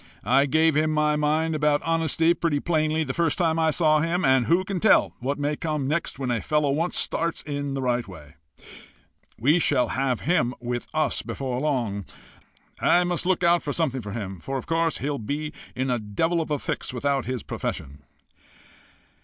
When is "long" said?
11.59-12.05